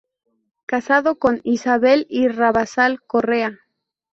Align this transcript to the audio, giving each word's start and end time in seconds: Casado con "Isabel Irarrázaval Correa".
Casado 0.65 1.19
con 1.19 1.41
"Isabel 1.43 2.07
Irarrázaval 2.09 3.03
Correa". 3.03 3.59